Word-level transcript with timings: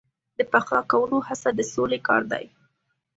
د 0.37 0.39
پخلا 0.51 0.81
کولو 0.91 1.17
هڅه 1.27 1.49
د 1.57 1.59
سولې 1.73 1.99
کار 2.07 2.21
دی. 2.31 2.45